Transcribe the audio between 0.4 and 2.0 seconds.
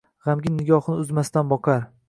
nigohini uzmasdan boqar